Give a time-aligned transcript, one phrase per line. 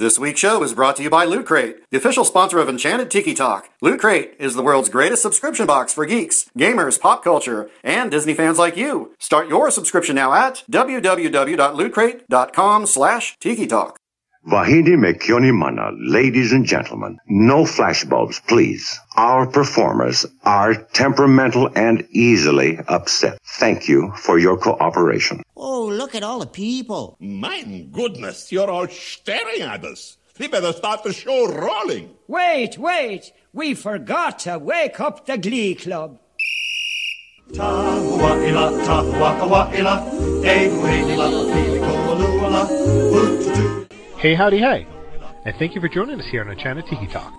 [0.00, 3.10] This week's show is brought to you by Loot Crate, the official sponsor of Enchanted
[3.10, 3.68] Tiki Talk.
[3.82, 8.32] Loot Crate is the world's greatest subscription box for geeks, gamers, pop culture, and Disney
[8.32, 9.14] fans like you.
[9.18, 13.99] Start your subscription now at www.lootcrate.com slash tiki talk.
[14.48, 18.98] Vahidi Mekioni Mana, ladies and gentlemen, no flashbulbs, please.
[19.16, 23.38] Our performers are temperamental and easily upset.
[23.58, 25.42] Thank you for your cooperation.
[25.56, 27.18] Oh, look at all the people.
[27.20, 30.16] My goodness, you're all staring at us.
[30.38, 32.08] We better start the show rolling.
[32.26, 33.32] Wait, wait.
[33.52, 36.18] We forgot to wake up the Glee Club.
[37.52, 39.94] Tahua'ila, tahua'ila,
[40.44, 42.62] ehu'ila, pili-ko'oluala,
[43.12, 43.29] ututu.
[44.20, 44.86] Hey, howdy, hey,
[45.46, 47.32] and thank you for joining us here on Enchanted Tiki Talk.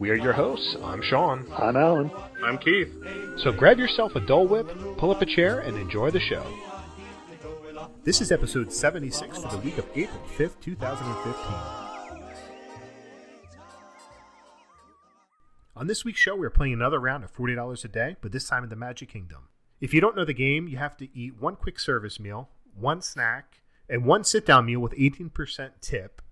[0.00, 0.74] We are your hosts.
[0.82, 1.46] I'm Sean.
[1.56, 2.10] I'm Alan.
[2.44, 2.92] I'm Keith.
[3.36, 4.66] So grab yourself a Dole Whip,
[4.98, 6.44] pull up a chair, and enjoy the show.
[8.02, 11.36] This is episode 76 for the week of April 5th, 2015.
[15.76, 18.64] On this week's show, we're playing another round of $40 a day, but this time
[18.64, 19.46] in the Magic Kingdom.
[19.80, 23.00] If you don't know the game, you have to eat one quick service meal, one
[23.00, 26.22] snack, and one sit down meal with 18% tip,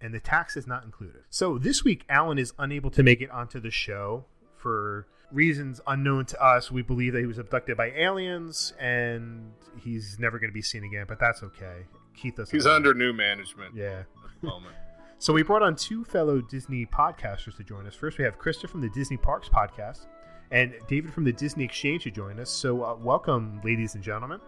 [0.00, 1.22] and the tax is not included.
[1.28, 4.24] So this week, Alan is unable to make it onto the show
[4.56, 6.70] for reasons unknown to us.
[6.70, 10.84] We believe that he was abducted by aliens and he's never going to be seen
[10.84, 11.84] again, but that's okay.
[12.14, 12.56] Keith doesn't.
[12.56, 13.74] He's under new management.
[13.74, 14.00] Yeah.
[14.00, 14.06] At
[14.40, 14.74] the moment.
[15.20, 17.96] So we brought on two fellow Disney podcasters to join us.
[17.96, 20.06] First, we have Krista from the Disney Parks podcast
[20.52, 22.50] and David from the Disney Exchange to join us.
[22.50, 24.38] So uh, welcome, ladies and gentlemen.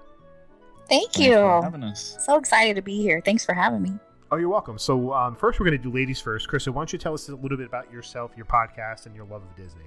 [0.90, 1.34] Thank Thanks you.
[1.34, 2.16] for having us.
[2.18, 3.22] So excited to be here.
[3.24, 3.92] Thanks for having me.
[4.32, 4.76] Oh, you're welcome.
[4.76, 6.48] So um, first, we're going to do ladies first.
[6.48, 9.24] Krista, why don't you tell us a little bit about yourself, your podcast, and your
[9.24, 9.84] love of Disney?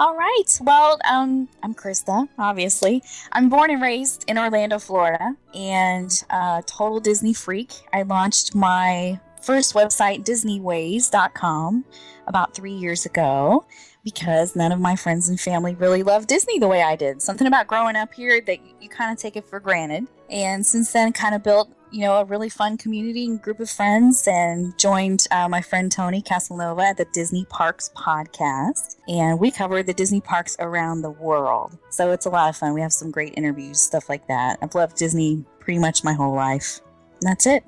[0.00, 0.58] All right.
[0.60, 3.04] Well, um, I'm Krista, obviously.
[3.30, 7.72] I'm born and raised in Orlando, Florida, and uh, total Disney freak.
[7.92, 11.84] I launched my first website, DisneyWays.com,
[12.26, 13.64] about three years ago
[14.12, 17.20] because none of my friends and family really loved Disney the way I did.
[17.20, 20.06] Something about growing up here that you kind of take it for granted.
[20.30, 23.68] And since then, kind of built, you know, a really fun community and group of
[23.68, 28.96] friends and joined uh, my friend Tony Casanova at the Disney Parks podcast.
[29.08, 31.76] And we cover the Disney parks around the world.
[31.90, 32.72] So it's a lot of fun.
[32.72, 34.58] We have some great interviews, stuff like that.
[34.62, 36.80] I've loved Disney pretty much my whole life.
[37.20, 37.62] And that's it.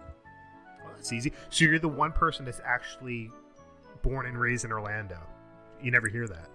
[0.85, 1.35] Well, that's easy.
[1.51, 3.31] So you're the one person that's actually
[4.03, 5.19] born and raised in Orlando.
[5.83, 6.49] You never hear that.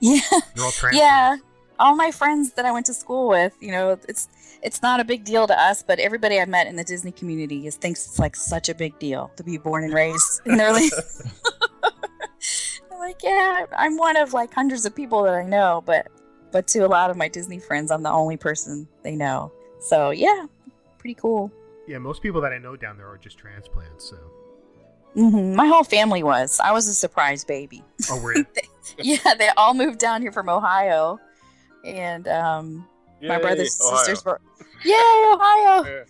[0.00, 0.20] Yeah.
[0.30, 0.98] They're all transplants.
[0.98, 1.36] Yeah.
[1.78, 4.28] All my friends that I went to school with, you know, it's
[4.62, 7.66] it's not a big deal to us, but everybody I met in the Disney community
[7.66, 10.68] is thinks it's like such a big deal to be born and raised in their
[10.68, 10.90] I'm
[13.00, 16.08] like, yeah, I'm one of like hundreds of people that I know, but
[16.52, 19.50] but to a lot of my Disney friends, I'm the only person they know.
[19.80, 20.46] So yeah,
[20.98, 21.50] pretty cool.
[21.88, 24.08] Yeah, most people that I know down there are just transplants.
[24.08, 24.16] So.
[25.14, 26.60] Hmm My whole family was.
[26.62, 27.82] I was a surprise baby.
[28.10, 28.46] Oh, were you?
[28.98, 31.18] yeah, they all moved down here from Ohio,
[31.84, 32.88] and um,
[33.22, 34.40] my brothers and sisters were,
[34.84, 35.84] yay, Ohio!
[35.84, 36.04] Yeah.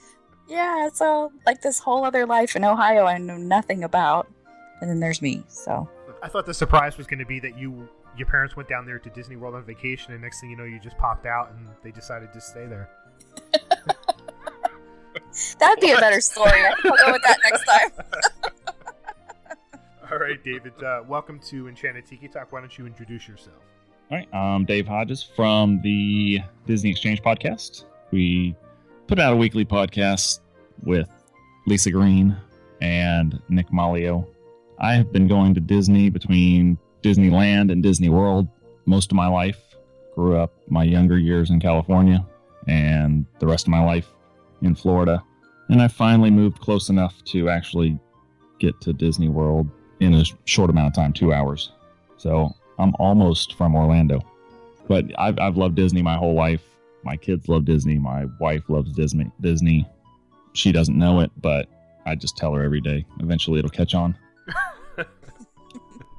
[0.49, 4.31] Yeah, so like this whole other life in Ohio I know nothing about,
[4.81, 5.43] and then there's me.
[5.49, 5.89] So
[6.23, 8.99] I thought the surprise was going to be that you, your parents went down there
[8.99, 11.69] to Disney World on vacation, and next thing you know, you just popped out and
[11.83, 12.91] they decided to stay there.
[15.59, 16.51] that'd be a better story.
[16.51, 17.91] I'll go with that next time.
[20.13, 20.75] All right, David.
[20.85, 22.53] Uh, welcome to Enchanted Tiki Talk.
[22.53, 23.57] Why don't you introduce yourself?
[24.11, 27.87] All right, I'm Dave Hodges from the Disney Exchange podcast.
[28.11, 28.55] We
[29.07, 30.41] put out a weekly podcast
[30.83, 31.09] with
[31.67, 32.37] Lisa Green
[32.83, 34.27] and Nick Malio.
[34.79, 38.49] I have been going to Disney between Disneyland and Disney World
[38.85, 39.77] most of my life.
[40.15, 42.23] Grew up my younger years in California
[42.69, 44.11] and the rest of my life
[44.61, 45.25] in Florida.
[45.71, 47.99] And I finally moved close enough to actually
[48.59, 49.71] get to Disney World
[50.03, 51.73] in a short amount of time, two hours.
[52.17, 54.21] So I'm almost from Orlando.
[54.89, 56.63] But I've, I've loved Disney my whole life.
[57.05, 57.99] My kids love Disney.
[57.99, 59.31] My wife loves Disney.
[59.41, 59.89] Disney.
[60.53, 61.69] She doesn't know it, but
[62.05, 63.05] I just tell her every day.
[63.21, 64.17] Eventually, it'll catch on.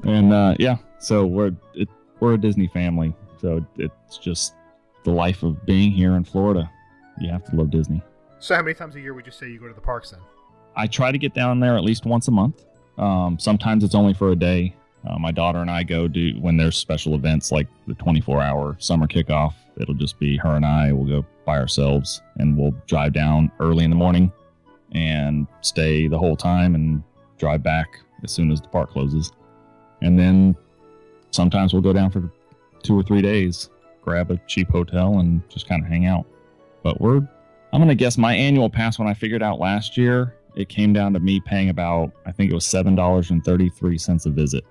[0.03, 1.87] and uh, yeah, so we're it,
[2.19, 3.13] we're a Disney family.
[3.39, 4.55] So it's just
[5.03, 6.69] the life of being here in Florida.
[7.19, 8.01] You have to love Disney.
[8.39, 10.19] So, how many times a year would you say you go to the parks then?
[10.75, 12.65] I try to get down there at least once a month.
[12.97, 14.75] Um, sometimes it's only for a day.
[15.07, 18.75] Uh, my daughter and I go do when there's special events like the 24 hour
[18.79, 19.53] summer kickoff.
[19.77, 20.93] It'll just be her and I.
[20.93, 24.31] We'll go by ourselves and we'll drive down early in the morning
[24.93, 27.03] and stay the whole time and
[27.37, 29.31] drive back as soon as the park closes.
[30.01, 30.55] And then
[31.31, 32.29] sometimes we'll go down for
[32.83, 33.69] two or three days,
[34.01, 36.25] grab a cheap hotel and just kind of hang out.
[36.83, 40.35] But we're, I'm going to guess my annual pass when I figured out last year
[40.55, 43.69] it came down to me paying about I think it was seven dollars and thirty
[43.69, 44.63] three cents a visit.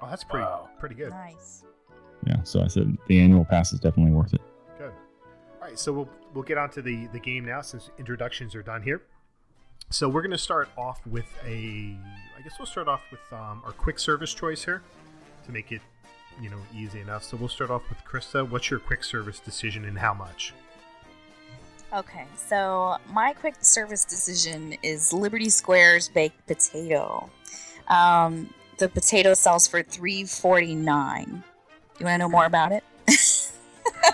[0.00, 0.46] Oh, that's pretty
[0.78, 1.10] pretty good.
[1.10, 1.64] Nice.
[2.26, 4.40] Yeah, so I said the annual pass is definitely worth it.
[4.78, 4.92] Good.
[5.60, 8.62] All right, so we'll we'll get on to the the game now since introductions are
[8.62, 9.02] done here.
[9.90, 11.96] So we're going to start off with a.
[12.36, 14.82] I guess we'll start off with um, our quick service choice here
[15.46, 15.80] to make it,
[16.40, 17.24] you know, easy enough.
[17.24, 18.48] So we'll start off with Krista.
[18.48, 20.52] What's your quick service decision and how much?
[21.92, 27.30] Okay, so my quick service decision is Liberty Square's baked potato.
[27.88, 31.42] Um, the potato sells for three forty nine.
[31.98, 32.84] You want to know more about it?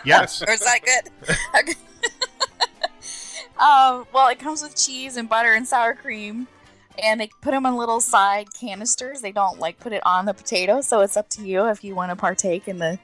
[0.04, 0.42] Yes.
[0.42, 1.36] or is that good?
[1.60, 1.72] Okay.
[3.58, 6.46] um, well, it comes with cheese and butter and sour cream,
[7.02, 9.20] and they put them in little side canisters.
[9.20, 11.94] They don't like put it on the potato, so it's up to you if you
[11.94, 12.98] want to partake in the,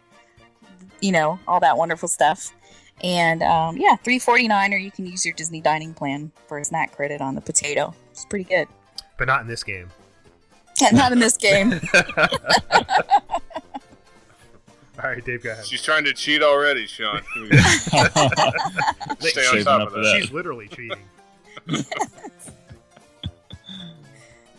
[1.00, 2.52] you know, all that wonderful stuff.
[3.02, 6.58] And um, yeah, three forty nine, or you can use your Disney dining plan for
[6.58, 7.94] a snack credit on the potato.
[8.10, 8.68] It's pretty good.
[9.16, 9.88] but not in this game.
[10.80, 11.80] Yeah, not in this game.
[15.02, 15.64] All right, Dave, go ahead.
[15.66, 17.22] She's trying to cheat already, Sean.
[19.20, 20.02] Stay on top up of for that.
[20.02, 20.18] that.
[20.20, 20.98] She's literally cheating.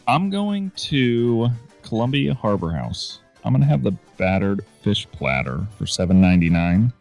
[0.08, 1.50] I'm going to
[1.84, 3.20] Columbia Harbor House.
[3.44, 6.92] I'm gonna have the battered fish platter for $7.99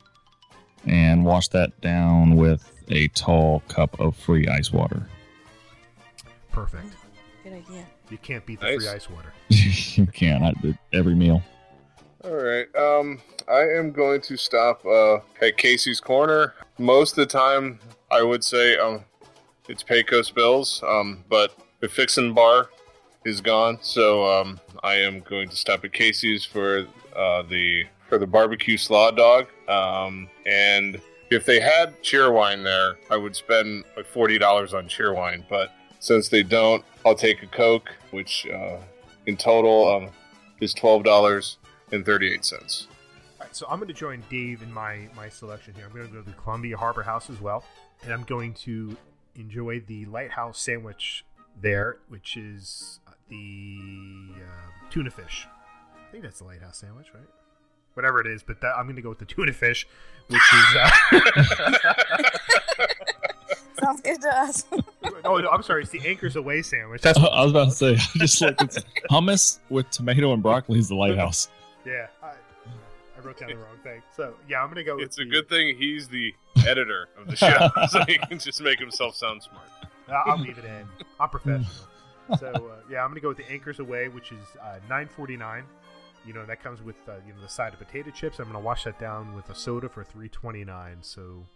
[0.87, 5.07] and wash that down with a tall cup of free ice water.
[6.51, 6.95] Perfect.
[7.45, 7.87] good idea.
[8.11, 8.79] You can't beat the Nice.
[8.85, 9.33] free ice water.
[9.49, 10.53] you can I,
[10.93, 11.43] every meal.
[12.25, 12.67] All right.
[12.77, 16.55] Um, I am going to stop uh, at Casey's Corner.
[16.79, 17.79] Most of the time,
[18.11, 19.05] I would say um,
[19.69, 22.69] it's Pecos Bills, um, but the Fixin' Bar
[23.25, 26.87] is gone, so um, I am going to stop at Casey's for
[27.17, 29.47] uh, the for the barbecue slaw dog.
[29.69, 35.45] Um, and if they had cheerwine there, I would spend like forty dollars on cheerwine,
[35.49, 38.79] but since they don't, I'll take a Coke, which uh,
[39.27, 40.11] in total um,
[40.61, 41.59] is twelve dollars
[41.93, 42.89] and thirty-eight cents.
[43.39, 45.87] All right, so I'm going to join Dave in my my selection here.
[45.87, 47.65] I'm going to go to the Columbia Harbor House as well,
[48.03, 48.97] and I'm going to
[49.37, 51.25] enjoy the Lighthouse sandwich
[51.63, 53.79] there, which is uh, the
[54.37, 55.47] uh, tuna fish.
[56.09, 57.29] I think that's the Lighthouse sandwich, right?
[57.95, 59.87] Whatever it is, but that, I'm going to go with the tuna fish,
[60.29, 60.77] which is.
[60.77, 60.91] Uh,
[63.83, 64.65] Sounds good to us.
[65.25, 67.01] oh no, I'm sorry, it's the Anchors Away sandwich.
[67.03, 68.79] That's what I was about to say, just like it's
[69.11, 71.49] hummus with tomato and broccoli is the lighthouse.
[71.87, 72.07] yeah.
[72.23, 72.33] I,
[73.17, 74.03] I wrote down the wrong thing.
[74.17, 74.99] So yeah, I'm going to go.
[74.99, 76.35] It's a the- good thing he's the
[76.67, 79.67] editor of the show, so he can just make himself sound smart.
[80.09, 80.87] Uh, I'll leave it in.
[81.19, 81.67] I'm professional.
[82.39, 82.61] so uh,
[82.91, 85.63] yeah, I'm gonna go with the Anchors Away, which is uh, 9.49.
[86.27, 88.39] You know that comes with uh, you know the side of potato chips.
[88.39, 90.97] I'm gonna wash that down with a soda for 3.29.
[91.03, 91.47] So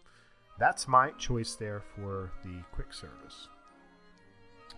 [0.58, 3.48] that's my choice there for the quick service.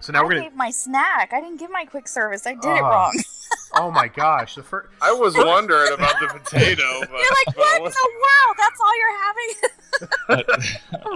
[0.01, 0.43] So now I we're gonna.
[0.43, 1.33] gave my snack.
[1.33, 2.47] I didn't give my quick service.
[2.47, 2.91] I did it Ah.
[2.91, 3.13] wrong.
[3.79, 4.89] Oh my gosh, the first.
[5.03, 8.57] I was wondering about the potato, but You're like, but what in was- the world?
[8.59, 10.51] That's all you're having?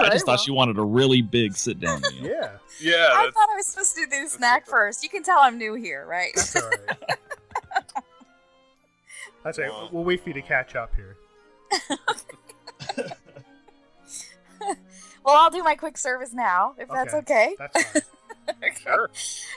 [0.01, 2.31] I, I just thought she wanted a really big sit down meal.
[2.31, 2.51] Yeah,
[2.81, 5.03] yeah, I thought I was supposed to do the snack first.
[5.03, 6.33] You can tell I'm new here, right?
[6.37, 7.19] that's all right.
[9.45, 9.93] That's all right.
[9.93, 11.17] We'll wait for you to catch up here.
[15.25, 17.55] well, I'll do my quick service now, if that's okay.
[17.59, 18.03] That's fine.
[18.83, 19.11] sure.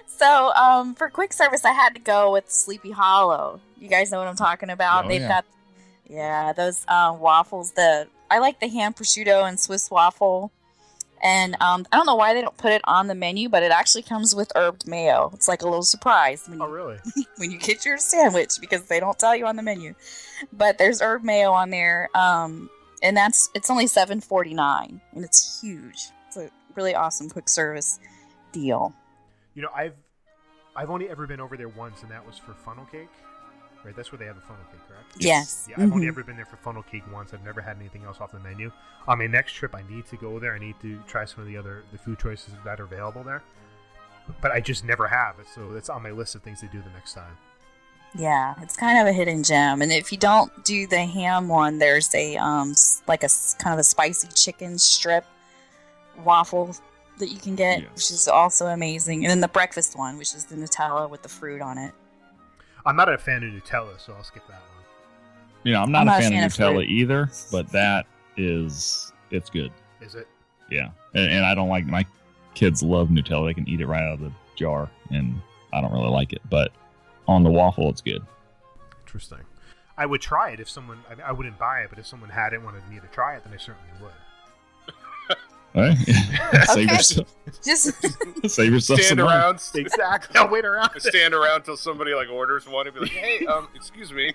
[0.05, 3.59] So, um, for quick service, I had to go with Sleepy Hollow.
[3.79, 5.05] You guys know what I'm talking about.
[5.05, 5.27] Oh, They've yeah.
[5.27, 5.45] got,
[6.09, 7.71] yeah, those uh, waffles.
[7.71, 10.51] The I like the ham prosciutto and Swiss waffle,
[11.23, 13.71] and um, I don't know why they don't put it on the menu, but it
[13.71, 15.31] actually comes with herbed mayo.
[15.33, 16.97] It's like a little surprise when Oh you, really?
[17.37, 19.95] when you get your sandwich because they don't tell you on the menu.
[20.51, 22.69] But there's herb mayo on there, um,
[23.01, 26.09] and that's it's only seven forty nine, and it's huge.
[26.27, 27.99] It's a really awesome quick service
[28.51, 28.93] deal.
[29.55, 29.95] You know, I've
[30.75, 33.09] I've only ever been over there once, and that was for funnel cake.
[33.83, 35.05] Right, that's where they have the funnel cake, correct?
[35.17, 35.67] Yes.
[35.69, 36.09] Yeah, I've only Mhm.
[36.09, 37.33] ever been there for funnel cake once.
[37.33, 38.71] I've never had anything else off the menu.
[39.09, 40.53] On my next trip, I need to go there.
[40.55, 43.43] I need to try some of the other the food choices that are available there.
[44.41, 46.81] But I just never have it, so that's on my list of things to do
[46.81, 47.37] the next time.
[48.15, 49.81] Yeah, it's kind of a hidden gem.
[49.81, 52.73] And if you don't do the ham one, there's a um
[53.07, 55.25] like a kind of a spicy chicken strip
[56.23, 56.75] waffle
[57.17, 57.89] that you can get, Yes.
[57.93, 59.23] which is also amazing.
[59.25, 61.93] And then the breakfast one, which is the Nutella with the fruit on it.
[62.85, 64.85] I'm not a fan of Nutella, so I'll skip that one.
[65.63, 66.89] You know, I'm not, I'm a, not a fan, fan of of Nutella fruit.
[66.89, 68.05] either, but that
[68.37, 69.71] is it's good.
[70.01, 70.27] Is it?
[70.69, 72.05] Yeah, and, and I don't like my
[72.53, 73.47] kids love Nutella.
[73.47, 76.41] They can eat it right out of the jar, and I don't really like it.
[76.49, 76.71] But
[77.27, 78.21] on the waffle, it's good.
[79.05, 79.39] Interesting.
[79.97, 81.03] I would try it if someone.
[81.09, 83.43] I, I wouldn't buy it, but if someone had it, wanted me to try it,
[83.43, 84.11] then I certainly would.
[85.75, 85.97] Right?
[86.67, 87.35] save yourself.
[87.63, 87.93] Just
[88.49, 89.39] Save yourself Stand some money.
[89.39, 90.39] around, Exactly.
[90.39, 90.91] I'll wait around.
[90.99, 94.33] stand around till somebody like orders one and be like, "Hey, um, excuse me."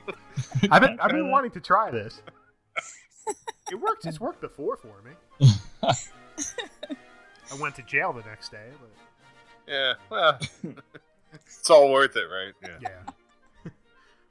[0.70, 2.22] I've been, I've been wanting to try this.
[3.70, 4.06] It worked.
[4.06, 5.12] It's worked before for me.
[5.80, 10.38] I went to jail the next day, but Yeah, well,
[11.46, 12.52] it's all worth it, right?
[12.62, 12.78] Yeah.
[12.80, 13.70] yeah.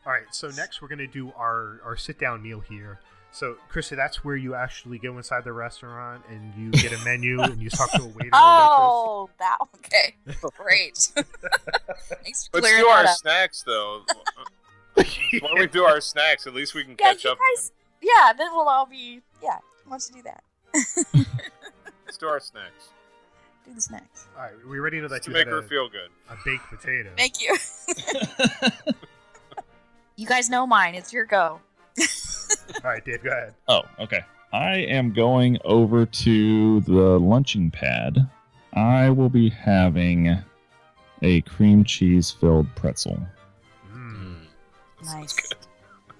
[0.05, 0.23] All right.
[0.31, 2.99] So next we're gonna do our our sit down meal here.
[3.37, 7.39] So, Krista, that's where you actually go inside the restaurant and you get a menu
[7.43, 8.29] and you talk to a waiter.
[8.29, 10.15] or oh, that okay.
[10.57, 10.97] Great.
[12.23, 13.15] Thanks for Let's do our up.
[13.17, 14.01] snacks though.
[14.95, 15.03] Why
[15.39, 16.47] don't we do our snacks?
[16.47, 17.37] At least we can Yeah, catch up.
[17.55, 17.71] guys.
[18.01, 19.21] Yeah, then we'll all be.
[19.43, 20.43] Yeah, why don't do that?
[22.07, 22.89] Let's do our snacks
[23.67, 24.27] Do the snacks.
[24.35, 24.53] All right.
[24.67, 26.09] We already know that to you make had her a, feel good.
[26.27, 27.11] a baked potato.
[27.15, 27.55] Thank you.
[30.15, 30.95] you guys know mine.
[30.95, 31.61] It's your go.
[32.83, 33.53] All right, Dave, go ahead.
[33.67, 34.21] Oh, okay.
[34.53, 38.29] I am going over to the lunching pad.
[38.73, 40.37] I will be having
[41.21, 43.19] a cream cheese filled pretzel.
[43.91, 44.35] Mm.
[45.03, 45.37] Nice.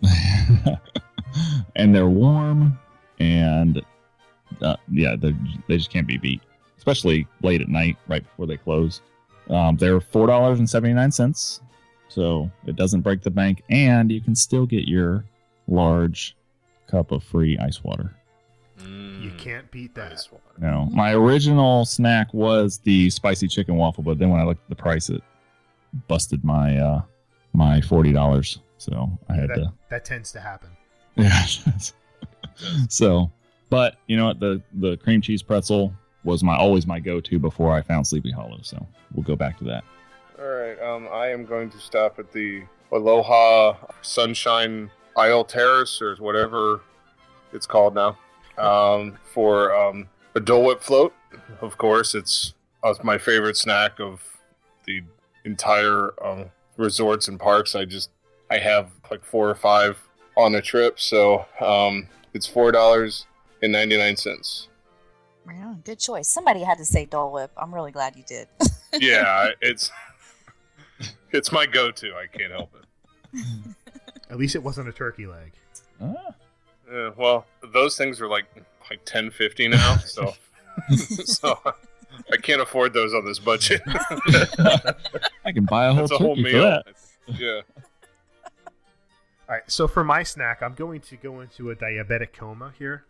[1.76, 2.78] and they're warm
[3.20, 3.82] and
[4.62, 5.34] uh, yeah, they
[5.68, 6.42] they just can't be beat,
[6.78, 9.02] especially late at night, right before they close.
[9.50, 11.62] Um, they're four dollars and seventy nine cents,
[12.08, 15.26] so it doesn't break the bank, and you can still get your
[15.68, 16.36] large
[16.88, 18.14] cup of free ice water.
[18.86, 20.14] You can't beat that.
[20.14, 20.44] Ice water.
[20.60, 24.70] No, my original snack was the spicy chicken waffle, but then when I looked at
[24.70, 25.24] the price, it
[26.08, 27.02] busted my uh,
[27.54, 28.60] my forty dollars.
[28.78, 30.70] So I had that, to that tends to happen.
[31.16, 31.46] yeah.
[32.90, 33.32] so,
[33.70, 34.40] but you know what?
[34.40, 38.32] The the cream cheese pretzel was my always my go to before I found Sleepy
[38.32, 38.60] Hollow.
[38.62, 39.84] So we'll go back to that.
[40.40, 40.80] All right.
[40.80, 46.82] Um, I am going to stop at the Aloha Sunshine Isle Terrace or whatever
[47.52, 48.18] it's called now
[48.58, 51.14] um, for um, a Dole Whip float.
[51.62, 54.22] Of course, it's uh, my favorite snack of
[54.86, 55.02] the
[55.46, 56.46] entire um,
[56.78, 57.76] resorts and parks.
[57.76, 58.10] I just
[58.50, 60.00] I have like four or five
[60.36, 63.26] on a trip, so um, it's four dollars
[63.62, 64.68] and ninety nine cents.
[65.48, 66.28] Yeah, good choice.
[66.28, 67.52] Somebody had to say Dole Whip.
[67.58, 68.48] I'm really glad you did.
[68.94, 69.92] Yeah, it's
[71.32, 72.14] it's my go to.
[72.16, 72.84] I can't help it.
[74.30, 75.52] At least it wasn't a turkey leg.
[76.02, 76.14] Ah,
[76.92, 78.46] Yeah, well, those things are like
[78.90, 80.34] like ten fifty now, so
[80.98, 81.60] so
[82.32, 83.82] I can't afford those on this budget.
[85.46, 86.62] I can buy a whole That's a turkey whole for meal.
[86.64, 86.86] that.
[87.38, 87.62] Yeah.
[89.50, 93.06] All right, so for my snack, I'm going to go into a diabetic coma here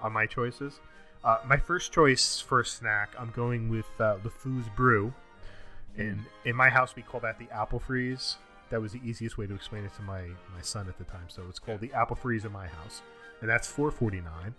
[0.00, 0.78] on my choices.
[1.24, 5.12] Uh, my first choice for a snack, I'm going with uh, LeFou's Brew.
[5.98, 8.36] And in my house, we call that the apple freeze.
[8.70, 10.22] That was the easiest way to explain it to my,
[10.54, 11.24] my son at the time.
[11.28, 13.02] So it's called the apple freeze in my house.
[13.40, 14.54] And that's four forty nine.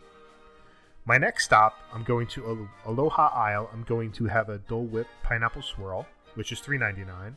[1.06, 3.70] My next stop, I'm going to Aloha Isle.
[3.74, 7.36] I'm going to have a Dole Whip pineapple swirl, which is three ninety nine.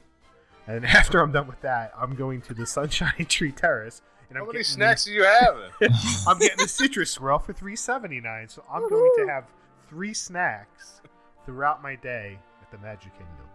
[0.66, 4.02] And after I'm done with that, I'm going to the Sunshine Tree Terrace.
[4.30, 5.56] And How I'm How many snacks the- do you have?
[6.26, 8.48] I'm getting the citrus swirl for three seventy nine.
[8.48, 9.44] So I'm going to have
[9.88, 11.00] three snacks
[11.46, 13.46] throughout my day at the Magic Kingdom.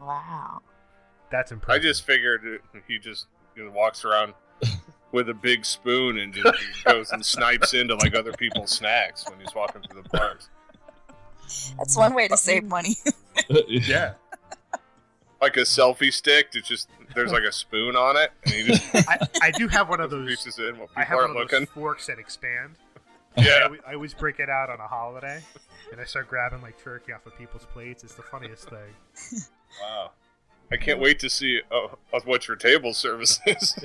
[0.00, 0.60] wow.
[1.32, 1.80] That's impressive.
[1.80, 4.34] I just figured he just you know, walks around
[5.12, 9.40] with a big spoon and just goes and snipes into like other people's snacks when
[9.40, 10.48] he's walking through the parks.
[11.76, 12.96] That's one way to save money.
[13.68, 14.14] yeah.
[15.40, 18.84] Like a selfie stick, it's just there's like a spoon on it, and he just
[19.08, 20.26] I, I do have one of those.
[20.28, 21.66] reaches in while I people have one aren't of those looking.
[21.74, 22.76] forks that expand.
[23.36, 25.42] Yeah, always- I always break it out on a holiday,
[25.90, 28.04] and I start grabbing like turkey off of people's plates.
[28.04, 29.40] It's the funniest thing.
[29.82, 30.12] wow.
[30.72, 33.74] I can't wait to see uh, uh, what your table service is.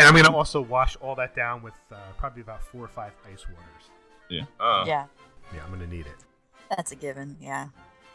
[0.00, 3.10] And I'm gonna also wash all that down with uh, probably about four or five
[3.32, 4.46] ice waters.
[4.60, 5.06] Uh, yeah,
[5.52, 6.14] Yeah, I'm gonna need it.
[6.70, 7.36] that's a given.
[7.40, 7.66] Yeah.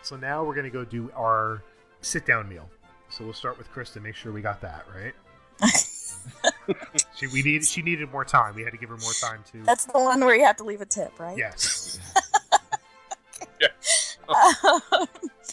[0.02, 1.62] So now we're gonna go do our
[2.00, 2.70] sit down meal.
[3.10, 4.02] So we'll start with Krista.
[4.02, 5.14] Make sure we got that right.
[7.18, 8.56] she we need she needed more time.
[8.56, 9.62] We had to give her more time to.
[9.64, 11.38] That's the one where you have to leave a tip, right?
[11.38, 12.00] yes.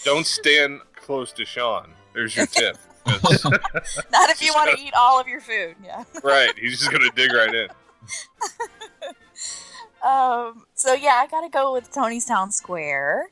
[0.04, 1.92] Don't stand close to Sean.
[2.14, 2.76] There's your tip.
[3.06, 5.74] Not if you want to eat all of your food.
[5.82, 6.04] Yeah.
[6.22, 6.52] right.
[6.58, 7.68] He's just gonna dig right in.
[10.02, 13.28] Um, so yeah, I gotta go with Tony's Town Square,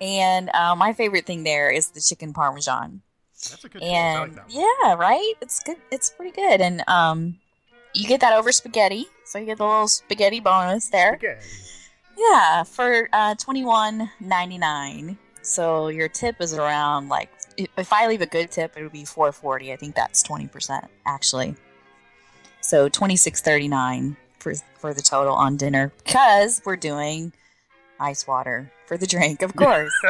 [0.00, 3.02] and uh, my favorite thing there is the chicken parmesan.
[3.34, 3.88] That's a good choice.
[3.90, 4.64] I like And that one.
[4.82, 5.34] yeah, right?
[5.40, 5.76] It's good.
[5.92, 7.38] It's pretty good, and um,
[7.94, 11.12] you get that over spaghetti, so you get the little spaghetti bonus there.
[11.12, 11.46] Spaghetti.
[12.18, 15.18] Yeah, for uh, twenty one ninety nine.
[15.48, 18.92] So your tip is around like if if I leave a good tip, it would
[18.92, 19.72] be four forty.
[19.72, 21.54] I think that's twenty percent actually.
[22.60, 27.32] So twenty six thirty nine for for the total on dinner because we're doing
[27.98, 29.92] ice water for the drink, of course.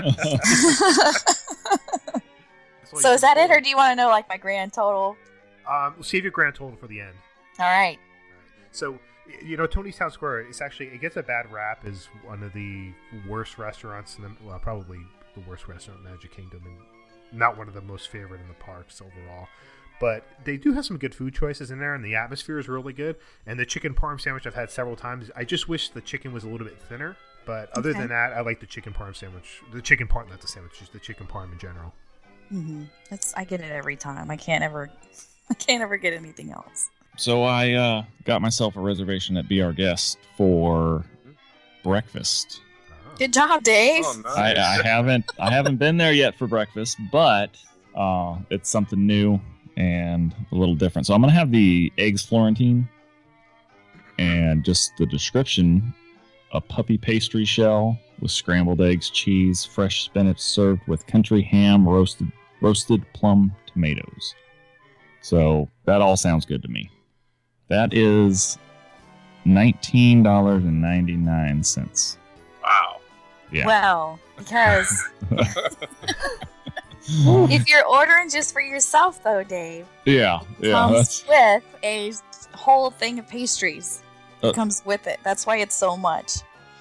[3.00, 5.16] so is that it, or do you want to know like my grand total?
[5.68, 7.14] Um, we'll save your grand total for the end.
[7.59, 7.99] All right.
[8.73, 8.99] So,
[9.45, 12.52] you know, Tony's Town Square, it's actually, it gets a bad rap as one of
[12.52, 12.92] the
[13.28, 15.00] worst restaurants in the, well, probably
[15.38, 18.54] the worst restaurant in Magic Kingdom and not one of the most favorite in the
[18.54, 19.49] parks overall.
[20.00, 22.92] But they do have some good food choices in there, and the atmosphere is really
[22.92, 23.16] good.
[23.47, 25.28] And the chicken parm sandwich I've had several times.
[25.35, 27.16] I just wish the chicken was a little bit thinner.
[27.45, 27.99] But other Okay.
[28.00, 29.61] than that, I like the chicken parm sandwich.
[29.73, 31.92] The chicken parm, not the sandwich, just the chicken parm in general.
[32.52, 32.85] Mm-hmm.
[33.11, 34.30] That's I get it every time.
[34.30, 34.88] I can't ever,
[35.50, 36.90] I can't ever get anything else.
[37.16, 41.04] So I uh, got myself a reservation at Be Our Guest for
[41.83, 42.61] breakfast.
[43.18, 44.04] Good job, Dave.
[44.06, 44.56] Oh, nice.
[44.56, 47.56] I, I haven't I haven't been there yet for breakfast, but
[47.96, 49.40] uh, it's something new
[49.76, 51.06] and a little different.
[51.06, 52.88] So I'm gonna have the eggs Florentine
[54.18, 55.92] and just the description:
[56.52, 62.30] a puppy pastry shell with scrambled eggs, cheese, fresh spinach, served with country ham, roasted
[62.60, 64.34] roasted plum tomatoes.
[65.22, 66.88] So that all sounds good to me.
[67.68, 68.58] That is
[69.44, 72.17] nineteen dollars and ninety nine cents.
[73.52, 73.54] Wow.
[73.54, 73.66] Yeah.
[73.66, 75.08] Well, because
[77.50, 81.64] if you're ordering just for yourself, though, Dave, Yeah, yeah, comes that's with
[82.52, 84.02] a whole thing of pastries.
[84.42, 85.18] Uh, It comes with it.
[85.24, 86.32] That's why it's so much.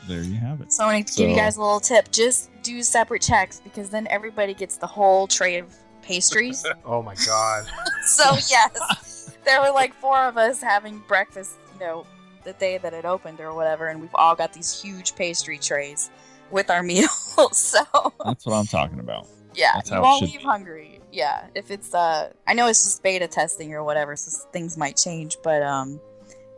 [0.08, 0.72] there you have it.
[0.72, 2.12] So I want to give you guys a little tip.
[2.12, 6.66] Just do separate checks because then everybody gets the whole tray of pastries.
[6.86, 7.66] Oh my god.
[8.06, 12.06] so yes, there were like four of us having breakfast, you know,
[12.44, 16.10] the day that it opened or whatever, and we've all got these huge pastry trays
[16.52, 17.12] with our meals.
[17.52, 17.80] so
[18.26, 19.28] That's what I'm talking about.
[19.56, 20.44] yeah, that's you won't leave be.
[20.46, 21.00] hungry.
[21.12, 24.98] Yeah, if it's uh, I know it's just beta testing or whatever, so things might
[24.98, 26.00] change, but um.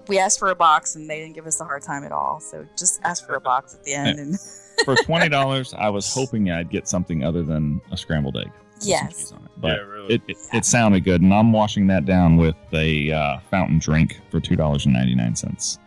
[0.08, 2.40] We asked for a box and they didn't give us a hard time at all.
[2.40, 4.18] So just ask for a box at the end.
[4.20, 4.40] And
[4.86, 8.50] For twenty dollars, I was hoping I'd get something other than a scrambled egg.
[8.82, 9.16] Yes.
[9.16, 9.52] cheese on it.
[9.58, 10.16] But Yeah, really.
[10.16, 14.20] it, it, it sounded good, and I'm washing that down with a uh, fountain drink
[14.32, 15.78] for two dollars and ninety nine cents.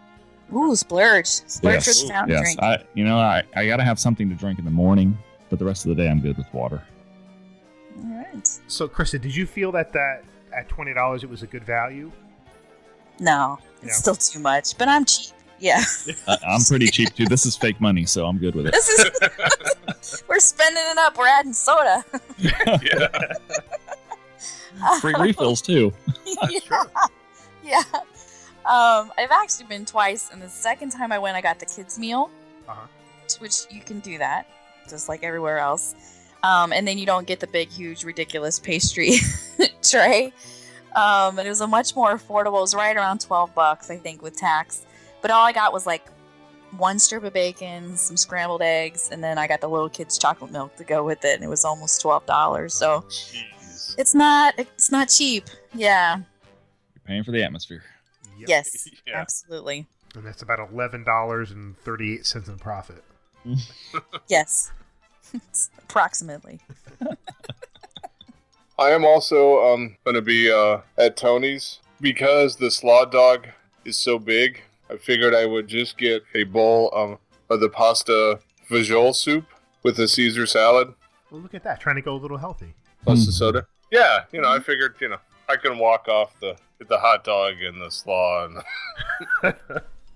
[0.54, 2.42] Ooh, splurge, splurge Yes, with fountain yes.
[2.42, 2.62] drink.
[2.62, 5.16] I you know I, I gotta have something to drink in the morning,
[5.50, 6.82] but the rest of the day I'm good with water.
[7.98, 8.46] All right.
[8.68, 10.24] So, Krista, did you feel that that
[10.56, 12.10] at twenty dollars it was a good value?
[13.18, 13.92] No, it's Yeah.
[13.92, 15.30] still too much, but I'm cheap.
[15.60, 15.82] Yeah.
[16.28, 17.26] I, I'm pretty cheap too.
[17.26, 18.72] This is fake money, so I'm good with it.
[18.72, 21.16] This is we're spending it up.
[21.16, 22.04] We're adding soda.
[22.38, 23.08] Yeah.
[25.00, 25.92] Free refills too.
[26.50, 26.84] yeah.
[27.62, 27.82] yeah.
[28.64, 31.98] Um, I've actually been twice, and the second time I went, I got the kids
[31.98, 32.30] meal,
[32.68, 32.86] Uh-huh.
[33.40, 34.46] which you can do that,
[34.88, 35.94] just like everywhere else.
[36.44, 39.12] Um, and then you don't get the big, huge, ridiculous pastry
[39.82, 40.32] tray.
[40.94, 42.58] Um, and it was a much more affordable.
[42.58, 44.84] It was right around twelve bucks, I think, with tax.
[45.22, 46.04] But all I got was like
[46.76, 50.50] one strip of bacon, some scrambled eggs, and then I got the little kids' chocolate
[50.50, 52.74] milk to go with it, and it was almost twelve dollars.
[52.74, 53.94] So Jeez.
[53.98, 55.44] it's not it's not cheap.
[55.74, 56.16] Yeah.
[56.16, 56.24] You're
[57.06, 57.82] paying for the atmosphere.
[58.42, 58.48] Yep.
[58.48, 58.88] Yes.
[59.06, 59.20] Yeah.
[59.20, 59.86] Absolutely.
[60.14, 63.02] And that's about eleven dollars and thirty eight cents in profit.
[64.28, 64.70] Yes.
[65.78, 66.60] Approximately.
[68.78, 73.48] I am also um going to be uh, at Tony's because the slaw dog
[73.84, 74.62] is so big.
[74.90, 77.18] I figured I would just get a bowl um,
[77.50, 79.44] of the pasta vajol soup
[79.82, 80.94] with a Caesar salad
[81.30, 82.74] Well, look at that, trying to go a little healthy.
[83.04, 83.34] plus the Mhm.
[83.34, 83.66] soda.
[83.90, 86.56] Yeah, you know, I figured you know I can walk off the
[86.88, 88.62] the hot dog and the slaw and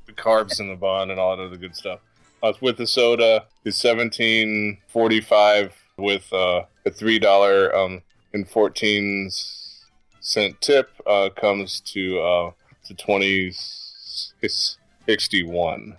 [0.06, 2.00] the carbs in the bun and all that other good stuff.
[2.42, 8.48] Uh, with the soda is seventeen forty five with uh, a three dollar um, and
[8.48, 9.30] fourteen
[10.20, 12.50] cent tip uh, comes to uh,
[12.84, 15.96] to twenty sixty one.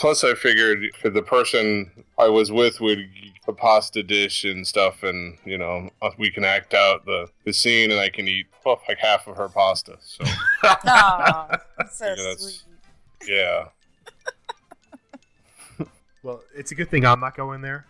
[0.00, 0.08] Okay.
[0.08, 4.66] Plus, I figured for the person I was with would get a pasta dish and
[4.66, 8.26] stuff, and you know uh, we can act out the, the scene, and I can
[8.26, 9.96] eat well, like half of her pasta.
[10.00, 10.24] So
[10.64, 12.62] Aw, that's so Yeah, sweet.
[13.28, 13.64] yeah,
[16.22, 17.86] Well, it's a good thing I'm not going there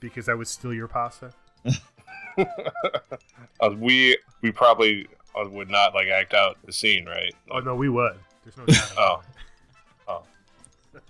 [0.00, 1.32] because I would steal your pasta.
[2.38, 5.06] uh, we we probably
[5.38, 7.34] uh, would not like act out the scene, right?
[7.50, 8.18] Oh no, we would.
[8.44, 8.92] There's no doubt.
[8.96, 9.22] Oh.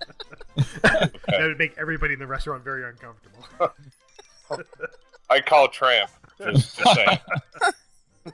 [0.08, 1.12] It.
[1.26, 3.44] that would make everybody in the restaurant very uncomfortable.
[5.30, 6.10] I call tramp.
[6.38, 7.18] Just, just saying.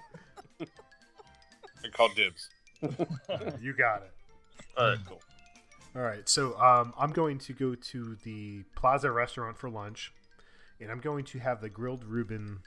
[0.61, 2.49] I call dibs.
[3.61, 4.13] you got it.
[4.77, 5.21] All right, cool.
[5.95, 10.13] All right, so um, I'm going to go to the Plaza restaurant for lunch,
[10.81, 12.61] and I'm going to have the grilled Reuben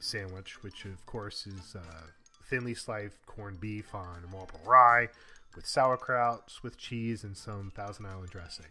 [0.00, 2.06] sandwich, which of course is uh,
[2.50, 5.08] thinly sliced corned beef on marble rye
[5.54, 8.66] with sauerkraut, Swiss cheese, and some Thousand Island dressing.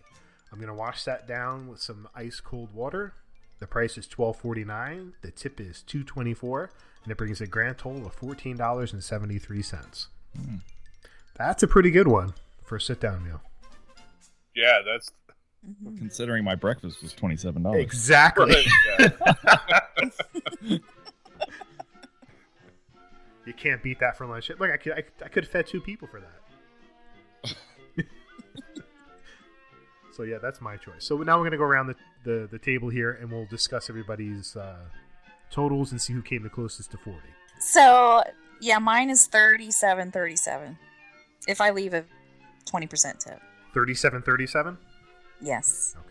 [0.51, 3.13] I'm gonna wash that down with some ice cold water.
[3.59, 5.13] The price is twelve forty nine.
[5.21, 6.69] The tip is two twenty four,
[7.03, 10.07] and it brings a grand total of fourteen dollars and seventy three cents.
[10.35, 10.57] Hmm.
[11.35, 13.41] That's a pretty good one for a sit down meal.
[14.55, 15.11] Yeah, that's
[15.97, 17.81] Considering my breakfast was twenty seven dollars.
[17.81, 18.65] Exactly.
[23.45, 24.49] You can't beat that for lunch.
[24.49, 26.42] Look, I could I, I could have fed two people for that.
[30.15, 31.05] So yeah, that's my choice.
[31.05, 34.55] So now we're gonna go around the, the, the table here and we'll discuss everybody's
[34.55, 34.85] uh,
[35.49, 37.27] totals and see who came the closest to forty.
[37.59, 38.23] So
[38.61, 40.77] yeah, mine is 37 37.
[41.47, 42.05] If I leave a
[42.65, 43.41] 20% tip.
[43.73, 44.77] 37 37?
[45.41, 45.97] Yes.
[45.99, 46.09] Okay.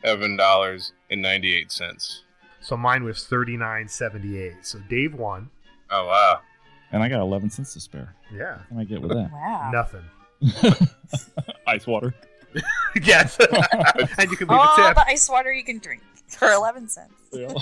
[0.05, 2.23] seven dollars and ninety eight cents.
[2.61, 4.59] so mine was thirty-nine seventy-eight.
[4.67, 5.51] So Dave won.
[5.91, 6.41] Oh wow!
[6.93, 8.15] And I got eleven cents to spare.
[8.35, 9.31] Yeah, What can I get with that?
[9.33, 9.71] Wow.
[9.73, 10.05] nothing.
[11.67, 12.15] Ice water.
[13.03, 13.39] yes,
[14.19, 14.95] and you can leave All a tip.
[14.97, 17.15] the ice water you can drink for eleven cents.
[17.33, 17.53] Yeah.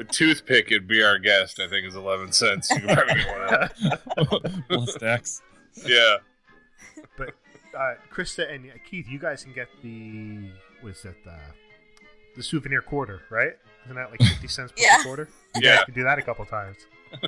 [0.00, 1.60] A toothpick would be our guest.
[1.60, 2.70] I think is eleven cents.
[2.70, 4.52] You can probably get one of those.
[4.68, 5.42] Plus tax.
[5.84, 6.16] Yeah.
[7.74, 10.48] But uh, Krista and Keith, you guys can get the
[10.82, 11.36] was it the
[12.36, 13.52] the souvenir quarter, right?
[13.84, 15.02] Isn't that like fifty cents per Yeah.
[15.02, 15.28] quarter?
[15.56, 15.76] You Yeah.
[15.76, 16.76] guys can do that a couple times.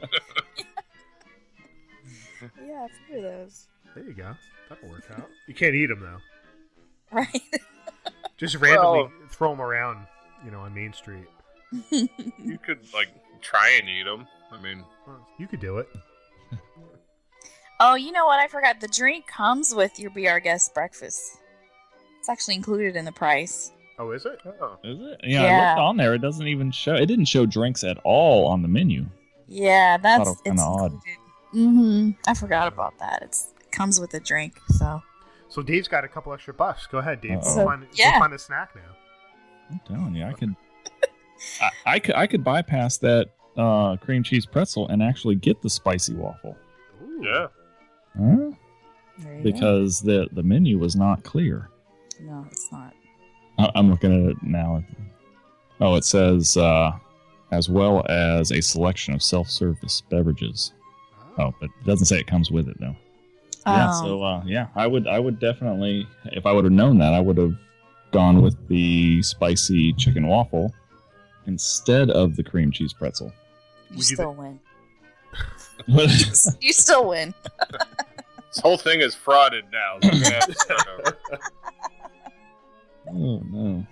[2.65, 3.67] Yeah, a few of those.
[3.95, 4.35] There you go.
[4.69, 5.29] That'll work out.
[5.49, 6.19] You can't eat them though.
[7.17, 7.43] Right.
[8.37, 10.07] Just randomly Well- throw them around,
[10.45, 11.27] you know, on Main Street.
[11.91, 13.09] You could like
[13.41, 14.27] try and eat them.
[14.53, 14.85] I mean,
[15.39, 15.89] you could do it.
[17.81, 18.39] Oh, you know what?
[18.39, 18.81] I forgot.
[18.81, 21.39] The drink comes with your Be Our Guest breakfast.
[22.19, 23.73] It's actually included in the price.
[23.99, 24.41] Oh, is it?
[24.61, 25.21] oh, Is it?
[25.25, 26.15] Yeah, I looked on there.
[26.15, 26.95] It doesn't even show.
[26.95, 29.07] It didn't show drinks at all on the menu.
[29.49, 30.93] Yeah, that's Thought it it's kinda odd.
[31.55, 32.11] Mm-hmm.
[32.27, 33.21] I forgot about that.
[33.23, 35.01] It's it comes with a drink, so
[35.49, 36.87] So Dave's got a couple extra bucks.
[36.87, 37.41] Go ahead, Dave.
[37.43, 37.65] Go Uh-oh.
[37.65, 38.19] find, Yeah.
[38.19, 38.83] find a snack now.
[39.71, 40.55] I'm telling you, I could.
[41.61, 42.15] I, I could.
[42.17, 46.57] I could bypass that uh, cream cheese pretzel and actually get the spicy waffle.
[47.03, 47.21] Ooh.
[47.25, 47.47] yeah.
[48.19, 48.51] Huh?
[49.19, 51.69] there you Because the the menu was not clear.
[52.21, 52.93] no, it's not.
[53.59, 54.83] I- I'm looking at it now.
[55.81, 56.93] Oh, it says uh,
[57.51, 60.73] as well as a selection of self-service beverages.
[61.39, 62.97] Oh, but it doesn't say it comes with it though.
[63.67, 66.99] Yeah, Um, so uh, yeah, I would I would definitely if I would have known
[66.99, 67.55] that I would have
[68.13, 70.73] gone with the spicy chicken waffle
[71.47, 73.33] instead of the cream cheese pretzel.
[73.91, 74.61] you Would you still win.
[75.89, 77.35] oh You still win.
[78.57, 79.99] This whole thing is frauded now.
[80.01, 81.19] So we're gonna have to start over.
[83.13, 83.87] no.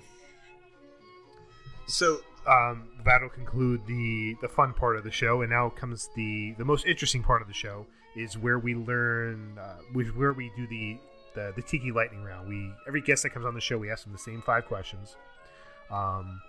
[1.87, 6.55] So um, that'll conclude the the fun part of the show, and now comes the
[6.57, 7.85] the most interesting part of the show
[8.17, 10.97] is where we learn, uh, which where we do the,
[11.35, 12.49] the the tiki lightning round.
[12.49, 15.15] We every guest that comes on the show, we ask them the same five questions,
[15.91, 16.41] um,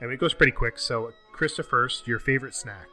[0.00, 0.76] and it goes pretty quick.
[0.76, 2.88] So, Krista, first, your favorite snack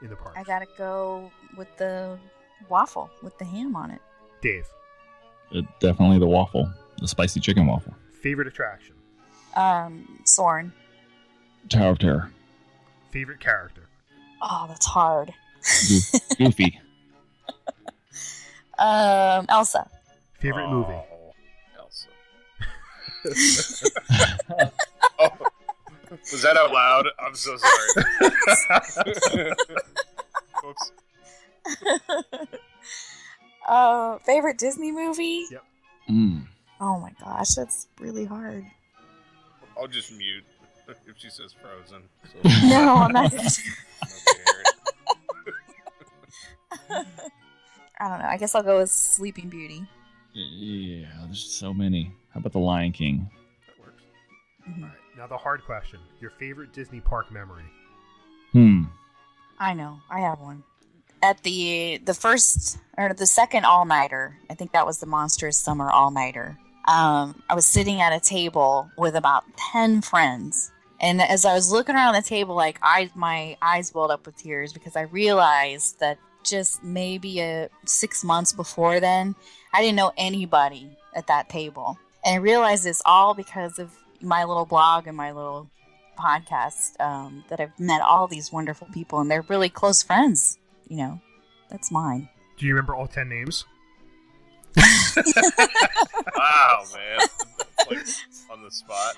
[0.00, 0.36] in the park?
[0.38, 2.18] I gotta go with the
[2.68, 4.00] waffle with the ham on it.
[4.42, 4.66] Dave,
[5.54, 7.94] Uh, definitely the waffle, the spicy chicken waffle.
[8.22, 8.94] favorite attraction,
[9.56, 10.72] Um, Soarin'.
[11.68, 12.30] Tower of Terror.
[13.10, 13.88] favorite character,
[14.42, 15.32] Oh, that's hard.
[16.38, 16.80] Goofy.
[18.78, 19.86] Um, Elsa.
[20.38, 20.88] favorite movie.
[20.94, 21.34] Oh,
[21.78, 22.08] Elsa.
[25.18, 25.30] oh,
[26.32, 27.06] was that out loud?
[27.18, 29.52] I'm so sorry.
[30.66, 30.92] Oops.
[33.70, 35.46] Uh, favorite Disney movie?
[35.50, 35.64] Yep.
[36.10, 36.46] Mm.
[36.80, 38.64] Oh my gosh, that's really hard.
[39.78, 40.44] I'll just mute
[41.06, 42.02] if she says Frozen.
[42.24, 43.32] So No, I'm not.
[43.32, 43.58] I'm not.
[48.00, 48.26] I don't know.
[48.28, 49.86] I guess I'll go with Sleeping Beauty.
[50.32, 52.12] Yeah, there's so many.
[52.32, 53.28] How about the Lion King?
[53.66, 54.02] That works.
[54.68, 54.82] Mhm.
[54.82, 57.64] All right, now the hard question: your favorite Disney park memory.
[58.52, 58.84] Hmm.
[59.58, 59.98] I know.
[60.08, 60.62] I have one.
[61.22, 65.58] At the the first or the second all nighter, I think that was the monstrous
[65.58, 66.58] Summer All Nighter.
[66.88, 71.70] Um, I was sitting at a table with about ten friends, and as I was
[71.70, 76.00] looking around the table, like I my eyes welled up with tears because I realized
[76.00, 79.34] that just maybe a six months before then,
[79.74, 84.44] I didn't know anybody at that table, and I realized this all because of my
[84.44, 85.68] little blog and my little
[86.18, 90.56] podcast um, that I've met all these wonderful people, and they're really close friends.
[90.90, 91.20] You know,
[91.70, 92.28] that's mine.
[92.58, 93.64] Do you remember all ten names?
[96.36, 97.18] wow, man.
[97.88, 97.98] Like
[98.50, 99.16] on the spot.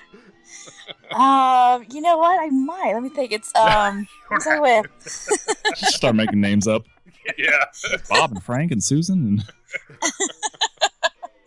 [1.11, 2.39] Um, you know what?
[2.39, 2.93] I might.
[2.93, 3.31] Let me think.
[3.31, 4.85] It's um, who's I with?
[5.75, 6.85] Just start making names up.
[7.37, 7.65] Yeah.
[8.09, 9.43] Bob and Frank and Susan and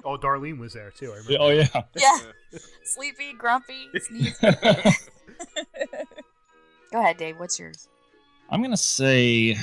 [0.04, 1.12] Oh, Darlene was there too.
[1.12, 1.36] I remember.
[1.40, 1.82] oh yeah.
[1.96, 2.18] Yeah,
[2.84, 4.36] sleepy, grumpy, sneeze.
[6.92, 7.38] Go ahead, Dave.
[7.38, 7.88] What's yours?
[8.50, 9.56] I'm gonna say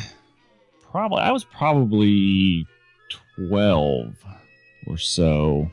[0.93, 2.65] probably I was probably
[3.36, 4.13] twelve
[4.86, 5.69] or so,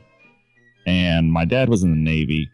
[0.87, 2.49] and my dad was in the Navy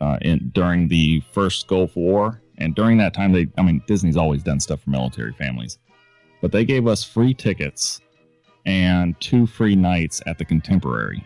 [0.00, 4.16] uh, in during the first Gulf War, and during that time they I mean Disney's
[4.16, 5.78] always done stuff for military families,
[6.42, 8.00] but they gave us free tickets
[8.66, 11.24] and two free nights at the Contemporary.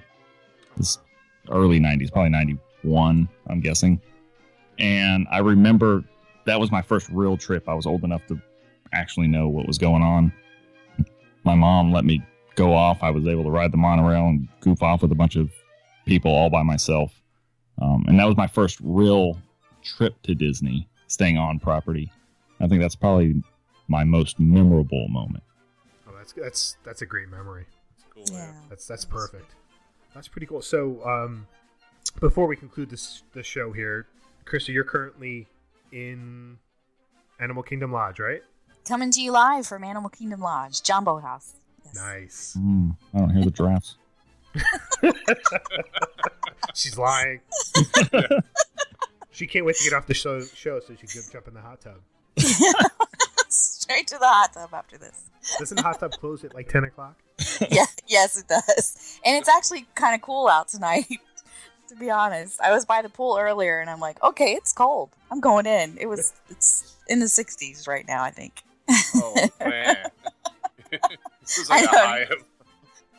[0.77, 0.99] This
[1.51, 4.03] early '90s, probably '91, I'm guessing,
[4.79, 6.05] and I remember
[6.45, 7.71] that was my first real trip.
[7.71, 8.39] I was old enough to
[8.93, 10.31] actually know what was going on.
[11.45, 12.23] My mom let me
[12.55, 12.99] go off.
[13.03, 15.51] I was able to ride the monorail and goof off with a bunch of
[16.07, 17.21] people all by myself.
[17.81, 19.37] Um, and that was my first real
[19.83, 22.11] trip to Disney, staying on property.
[22.61, 23.43] I think that's probably
[23.89, 25.43] my most memorable moment.
[26.09, 27.67] Oh, that's that's that's a great memory.
[28.15, 28.53] Cool, Yeah.
[28.69, 29.55] That's that's perfect.
[30.15, 30.63] That's pretty cool.
[30.63, 31.47] So, um,
[32.21, 34.07] before we conclude this the show here,
[34.47, 35.49] Krista, you're currently
[35.91, 36.59] in
[37.41, 38.43] Animal Kingdom Lodge, right?
[38.87, 41.55] Coming to you live from Animal Kingdom Lodge, Jambo House.
[41.87, 41.95] Yes.
[41.95, 42.57] Nice.
[42.59, 43.97] Mm, I don't hear the giraffes.
[46.75, 47.41] She's lying.
[49.31, 51.63] she can't wait to get off the show, show so she can jump in the
[51.63, 51.97] hot tub.
[53.49, 55.31] Straight to the hot tub after this.
[55.59, 57.17] Doesn't the hot tub close at like ten o'clock?
[57.71, 59.19] yeah, yes, it does.
[59.25, 61.07] And it's actually kind of cool out tonight.
[61.89, 65.11] To be honest, I was by the pool earlier, and I'm like, okay, it's cold.
[65.31, 65.97] I'm going in.
[65.99, 68.64] It was it's in the 60s right now, I think.
[69.17, 69.97] Oh man.
[71.41, 72.07] this is like I a know.
[72.07, 72.45] high of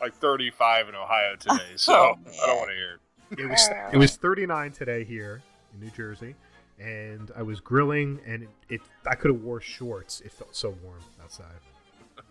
[0.00, 2.92] like 35 in Ohio today, so Oh, I don't want to hear
[3.30, 3.38] it.
[3.40, 5.42] It was it was 39 today here
[5.74, 6.34] in New Jersey,
[6.78, 10.20] and I was grilling, and it, it I could have wore shorts.
[10.20, 11.46] It felt so warm outside.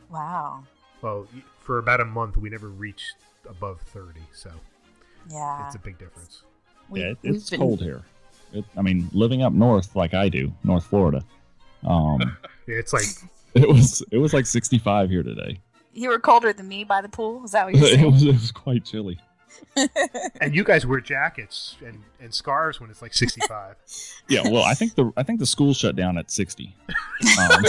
[0.10, 0.64] Wow.
[1.02, 1.28] Well,
[1.60, 3.16] for about a month, we never reached
[3.50, 4.52] above 30, so
[5.30, 5.66] Yeah.
[5.66, 6.44] it's a big difference.
[6.90, 8.04] We- yeah, it, it's been- cold here.
[8.54, 11.24] It, I mean, living up north like I do, North Florida.
[11.84, 12.20] Um,
[12.68, 13.04] Yeah, it's like
[13.62, 15.60] it was it was like 65 here today.
[15.94, 17.46] You were colder than me by the pool.
[17.46, 19.18] Is that what you're it was it was quite chilly.
[20.42, 23.78] and you guys wear jackets and, and scarves when it's like 65.
[24.28, 26.76] Yeah, well, I think the I think the school shut down at 60.
[27.40, 27.64] Um,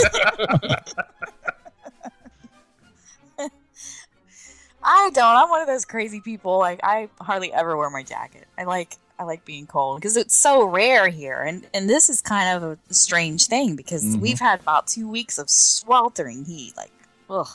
[4.89, 5.35] I don't.
[5.35, 6.57] I'm one of those crazy people.
[6.59, 8.47] Like I hardly ever wear my jacket.
[8.57, 12.21] I like I like being cold because it's so rare here, and and this is
[12.21, 14.21] kind of a strange thing because Mhm.
[14.21, 16.91] we've had about two weeks of sweltering heat, like
[17.29, 17.49] ugh,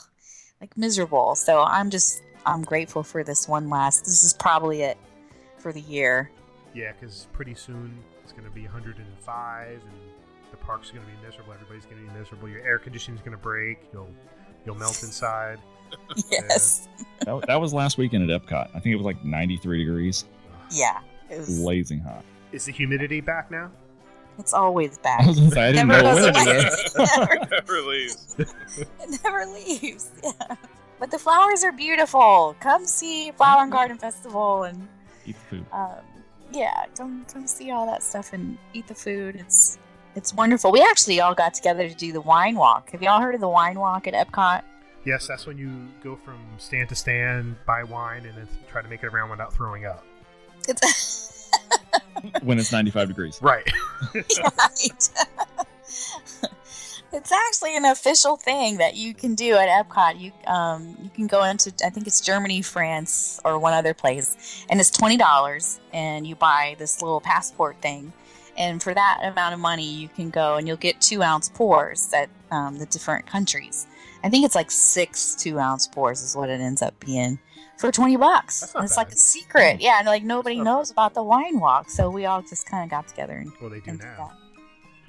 [0.61, 1.35] like miserable.
[1.35, 4.05] So I'm just I'm grateful for this one last.
[4.05, 4.97] This is probably it
[5.57, 6.29] for the year.
[6.75, 9.81] yeah, because pretty soon it's going to be 105, and
[10.51, 11.53] the park's going to be miserable.
[11.53, 12.47] Everybody's going to be miserable.
[12.49, 13.79] Your air conditioning's going to break.
[13.93, 14.09] You'll
[14.65, 15.59] you'll melt inside.
[16.31, 16.87] Yes.
[17.25, 18.69] that, that was last weekend at Epcot.
[18.73, 20.25] I think it was like 93 degrees,
[20.71, 20.99] Yeah.
[21.29, 21.59] It was.
[21.61, 22.23] blazing hot.
[22.51, 23.71] Is the humidity back now?
[24.39, 25.27] It's always I bad.
[25.27, 26.63] was gonna say I didn't Never know goes when it
[26.97, 27.17] was.
[27.19, 28.35] Never Never leaves.
[28.37, 30.11] It never leaves.
[30.23, 30.55] Yeah.
[30.99, 32.55] But the flowers are beautiful.
[32.59, 34.87] Come see Flower and Garden Festival and
[35.25, 35.65] Eat the food.
[35.71, 35.89] um,
[36.51, 39.35] yeah, come come see all that stuff and eat the food.
[39.35, 39.77] It's
[40.15, 40.71] it's wonderful.
[40.71, 42.91] We actually all got together to do the wine walk.
[42.91, 44.61] Have y'all heard of the wine walk at Epcot?
[45.05, 48.87] Yes, that's when you go from stand to stand, buy wine, and then try to
[48.87, 50.05] make it around without throwing up.
[50.67, 51.49] It's
[52.43, 53.39] When it's 95 degrees.
[53.41, 53.69] Right.
[54.15, 54.23] right.
[57.13, 60.19] it's actually an official thing that you can do at Epcot.
[60.19, 64.65] You um you can go into I think it's Germany, France, or one other place,
[64.69, 68.13] and it's twenty dollars, and you buy this little passport thing.
[68.55, 72.13] And for that amount of money, you can go and you'll get two ounce pours
[72.13, 73.87] at um, the different countries.
[74.23, 77.39] I think it's like six two ounce pours is what it ends up being
[77.77, 78.61] for twenty bucks.
[78.61, 79.99] That's not And it's like a secret, yeah.
[79.99, 82.83] And like nobody That's not knows about the wine walk, so we all just kind
[82.83, 84.31] of got together and well, they do now.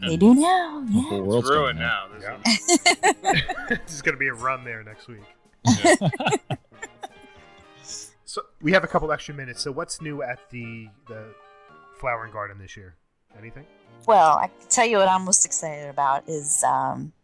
[0.00, 0.08] that.
[0.08, 1.00] They do now, The yeah.
[1.02, 2.08] whole It's world's ruined going now.
[2.12, 3.72] This Yeah.
[3.72, 5.20] is- this going to be a run there next week.
[5.84, 5.94] yeah.
[8.26, 9.62] So we have a couple extra minutes.
[9.62, 11.26] So what's new at the the
[12.00, 12.96] Flower and Garden this year?
[13.38, 13.64] Anything?
[14.06, 17.12] Well, I can tell you what I'm most excited about is um,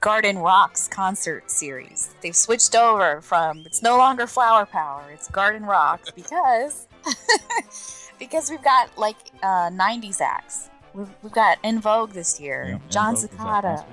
[0.00, 2.14] Garden Rocks concert series.
[2.22, 6.86] They've switched over from it's no longer Flower Power, it's Garden Rocks because
[8.18, 10.70] because we've got like uh, 90s acts.
[10.94, 13.84] We've, we've got En Vogue this year, Yeah, Jon Secada.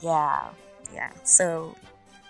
[0.00, 0.48] Yeah,
[0.92, 1.10] yeah.
[1.24, 1.76] So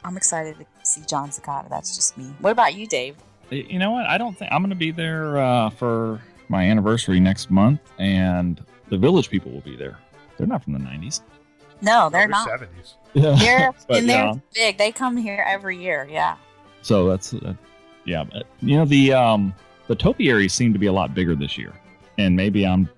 [0.05, 1.68] I'm excited to see Jon Secada.
[1.68, 2.25] That's just me.
[2.40, 3.16] What about you, Dave?
[3.51, 4.07] You know what?
[4.07, 8.64] I don't think I'm going to be there uh, for my anniversary next month, and
[8.88, 9.98] the Village people will be there.
[10.37, 11.20] They're not from the '90s.
[11.83, 12.49] No, they're They're not.
[12.49, 12.95] 70s.
[13.14, 13.37] Yeah.
[13.38, 14.35] They're But, and they're yeah.
[14.55, 14.79] big.
[14.79, 16.09] They come here every year.
[16.11, 16.37] Yeah.
[16.83, 17.55] So that's uh,
[18.05, 18.25] yeah.
[18.25, 19.55] But, you know the um
[19.88, 21.73] the topiaries seem to be a lot bigger this year,
[22.18, 22.88] and maybe I'm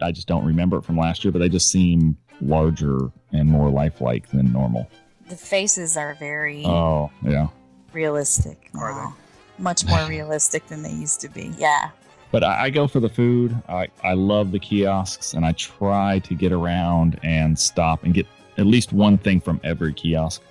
[0.00, 3.68] I just don't remember it from last year, but they just seem larger and more
[3.70, 4.88] lifelike than normal.
[5.28, 7.48] The faces are very Oh yeah.
[7.92, 8.70] realistic.
[8.74, 9.16] Are now.
[9.58, 11.52] Much more realistic than they used to be.
[11.58, 11.90] Yeah.
[12.30, 13.56] But I, I go for the food.
[13.68, 18.26] I, I love the kiosks, and I try to get around and stop and get
[18.58, 20.42] at least one thing from every kiosk.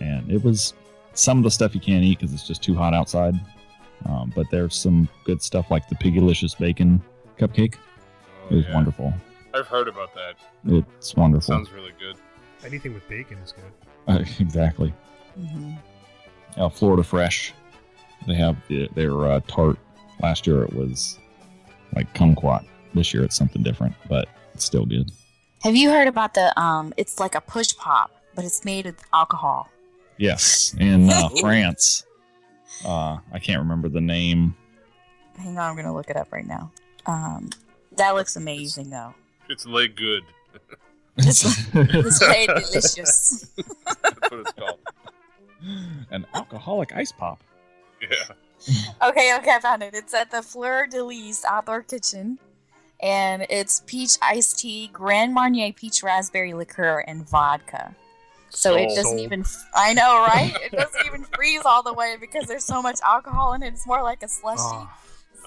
[0.00, 0.74] And it was
[1.14, 3.34] some of the stuff you can't eat because it's just too hot outside.
[4.06, 7.02] Um, but there's some good stuff like the Piggylicious bacon
[7.38, 7.76] cupcake.
[8.44, 8.74] Oh, It was yeah.
[8.74, 9.14] wonderful.
[9.54, 10.34] I've heard about that.
[10.66, 11.54] It's wonderful.
[11.54, 12.16] Sounds really good.
[12.66, 13.72] Anything with bacon is good.
[14.14, 14.92] Uh, exactly.
[15.36, 15.72] hmm
[16.56, 17.54] Uh, Florida Fresh.
[18.26, 19.78] They have the, their uh, tart.
[20.20, 21.18] Last year it was
[21.94, 22.64] like kumquat.
[22.94, 25.10] This year it's something different, but it's still good.
[25.62, 26.92] Have you heard about the um?
[26.96, 29.68] It's like a push pop, but it's made with alcohol.
[30.18, 32.04] Yes, in uh, France.
[32.84, 34.54] Uh, I can't remember the name.
[35.38, 36.70] Hang on, I'm gonna look it up right now.
[37.06, 37.50] Um,
[37.96, 39.14] that looks amazing though.
[39.48, 40.22] It's leg good.
[41.16, 43.46] It's, it's very delicious.
[44.02, 44.80] That's what it's called.
[46.10, 47.40] An alcoholic ice pop.
[48.02, 48.34] Yeah.
[49.02, 49.94] Okay, okay, I found it.
[49.94, 52.38] It's at the Fleur de Lys Outdoor Kitchen,
[53.00, 57.94] and it's peach iced tea, Grand Marnier peach raspberry liqueur, and vodka.
[58.50, 59.44] So it doesn't even.
[59.74, 60.54] I know, right?
[60.62, 63.68] It doesn't even freeze all the way because there's so much alcohol in it.
[63.74, 64.60] It's more like a slushy.
[64.62, 64.90] Oh,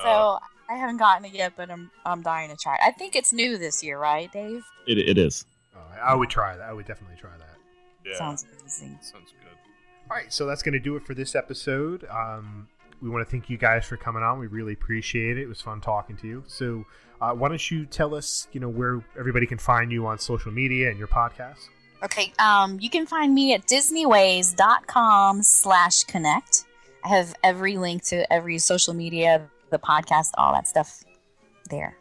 [0.04, 2.82] So I haven't gotten it yet, but I'm I'm dying to try it.
[2.84, 4.64] I think it's new this year, right, Dave?
[4.88, 5.46] It, it is.
[5.76, 6.64] oh, I would try that.
[6.70, 7.56] I would definitely try that.
[8.06, 8.18] Yeah.
[8.18, 9.00] Sounds amazing.
[9.02, 9.48] Sounds good.
[10.12, 12.06] All right, so that's going to do it for this episode.
[12.10, 12.68] Um,
[13.02, 14.40] we want to thank you guys for coming on.
[14.40, 15.42] We really appreciate it.
[15.42, 16.44] It was fun talking to you.
[16.48, 16.86] So,
[17.20, 20.52] uh, why don't you tell us, you know, where everybody can find you on social
[20.52, 21.70] media and your podcast?
[22.04, 26.66] Okay, um, you can find me at disneyways.com slash connect.
[27.04, 31.04] I have every link to every social media, the podcast, all that stuff
[31.70, 31.98] there.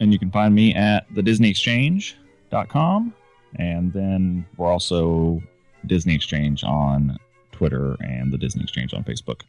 [0.00, 3.14] And you can find me at thedisneyexchange.com.
[3.56, 5.42] And then we're also
[5.86, 7.18] Disney Exchange on
[7.52, 9.42] Twitter and the Disney Exchange on Facebook.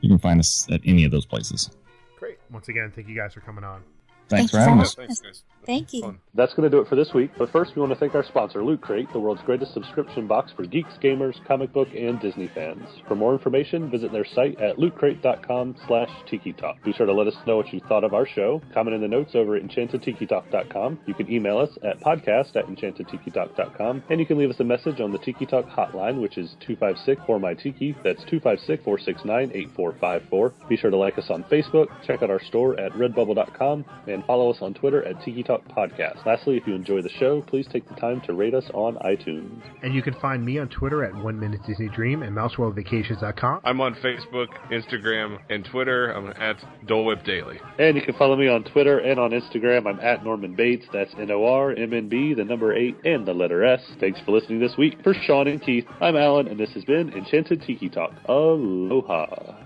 [0.00, 1.70] You can find us at any of those places.
[2.18, 2.38] Great.
[2.50, 3.82] Once again, thank you guys for coming on.
[4.28, 4.86] Thanks Thank for having much.
[4.86, 4.94] us.
[4.94, 5.42] Thanks, guys.
[5.66, 6.16] Thank you.
[6.34, 7.32] That's going to do it for this week.
[7.36, 10.52] But first, we want to thank our sponsor, Loot Crate, the world's greatest subscription box
[10.54, 12.86] for geeks, gamers, comic book, and Disney fans.
[13.08, 16.82] For more information, visit their site at lootcrate.com slash tiki talk.
[16.84, 18.62] Be sure to let us know what you thought of our show.
[18.72, 21.00] Comment in the notes over at enchantedtikitalk.com.
[21.06, 24.04] You can email us at podcast at enchantedtikitalk.com.
[24.08, 27.22] And you can leave us a message on the Tiki Talk hotline, which is 256
[27.26, 27.92] for my tiki.
[28.04, 30.54] That's 256 469 8454.
[30.68, 34.50] Be sure to like us on Facebook, check out our store at redbubble.com, and follow
[34.50, 36.24] us on Twitter at Tiki Talk Podcast.
[36.24, 39.60] Lastly, if you enjoy the show, please take the time to rate us on iTunes.
[39.82, 43.60] And you can find me on Twitter at One Minute Disney Dream and MouseWorldVacations.com.
[43.64, 46.10] I'm on Facebook, Instagram, and Twitter.
[46.10, 47.58] I'm at Dole Whip Daily.
[47.78, 49.86] And you can follow me on Twitter and on Instagram.
[49.86, 50.86] I'm at Norman Bates.
[50.92, 53.80] That's N O R M N B, the number 8, and the letter S.
[54.00, 54.98] Thanks for listening this week.
[55.02, 58.12] For Sean and Keith, I'm Alan, and this has been Enchanted Tiki Talk.
[58.28, 59.65] Aloha.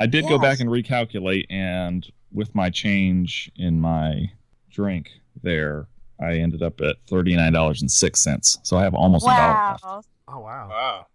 [0.00, 4.30] I did go back and recalculate, and with my change in my
[4.70, 5.10] drink
[5.42, 5.88] there,
[6.20, 8.58] I ended up at $39.06.
[8.62, 9.84] So I have almost a dollar left.
[9.84, 10.02] Wow.
[10.28, 10.68] Oh, wow.
[10.68, 11.06] Wow.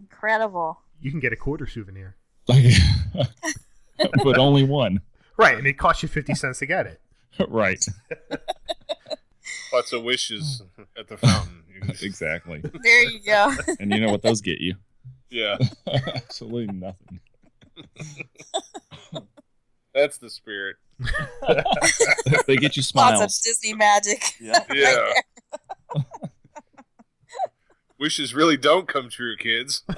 [0.00, 0.80] Incredible.
[1.00, 2.16] You can get a quarter souvenir.
[2.46, 5.00] but only one.
[5.36, 7.00] Right, and it costs you 50 cents to get it.
[7.48, 7.84] right.
[9.72, 10.82] Lots of wishes hmm.
[10.96, 11.62] at the fountain.
[12.00, 12.62] Exactly.
[12.82, 13.52] There you go.
[13.80, 14.76] And you know what those get you?
[15.30, 17.20] yeah, Absolutely nothing.
[19.94, 20.76] That's the spirit.
[22.46, 24.22] they get you Lots of Disney magic.
[24.40, 24.64] Yeah.
[24.74, 25.12] Yeah.
[27.98, 29.82] Wishes really don't come true, kids.